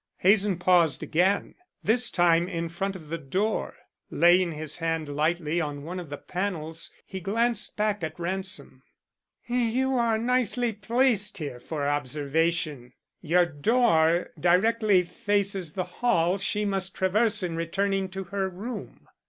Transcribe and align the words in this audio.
Hazen 0.17 0.57
paused 0.57 1.03
again, 1.03 1.53
this 1.83 2.09
time 2.09 2.47
in 2.47 2.69
front 2.69 2.95
of 2.95 3.09
the 3.09 3.19
door. 3.19 3.75
Laying 4.09 4.51
his 4.53 4.77
hand 4.77 5.07
lightly 5.07 5.61
on 5.61 5.83
one 5.83 5.99
of 5.99 6.09
the 6.09 6.17
panels, 6.17 6.89
he 7.05 7.19
glanced 7.19 7.77
back 7.77 8.03
at 8.03 8.19
Ransom. 8.19 8.81
"You 9.45 9.93
are 9.93 10.17
nicely 10.17 10.73
placed 10.73 11.37
here 11.37 11.59
for 11.59 11.87
observation. 11.87 12.93
Your 13.21 13.45
door 13.45 14.31
directly 14.39 15.03
faces 15.03 15.73
the 15.73 15.83
hall 15.83 16.39
she 16.39 16.65
must 16.65 16.95
traverse 16.95 17.43
in 17.43 17.55
returning 17.55 18.09
to 18.09 18.23
her 18.23 18.49
room." 18.49 19.07